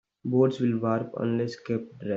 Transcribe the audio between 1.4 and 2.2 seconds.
kept dry.